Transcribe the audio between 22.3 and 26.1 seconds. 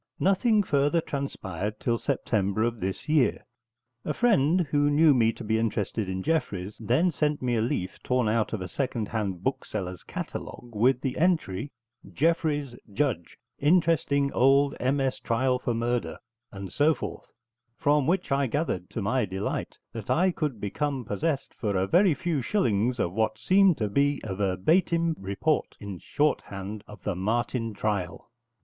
shillings, of what seemed to be a verbatim report, in